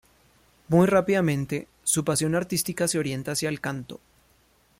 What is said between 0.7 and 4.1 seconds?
rápidamente, su pasión artística se orienta hacia el canto.